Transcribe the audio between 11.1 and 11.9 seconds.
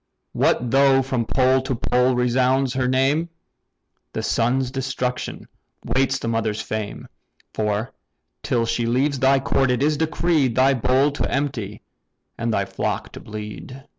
to empty